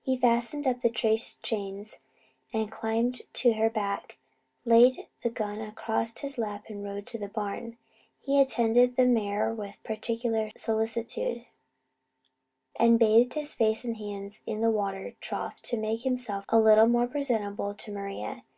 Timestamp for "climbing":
2.72-3.16